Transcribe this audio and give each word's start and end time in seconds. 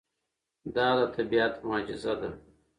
دا 0.75 0.87
د 0.97 0.99
طبیعت 1.15 1.53
معجزه 1.67 2.13
ده. 2.21 2.29